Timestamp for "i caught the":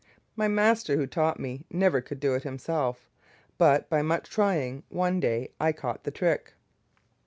5.59-6.09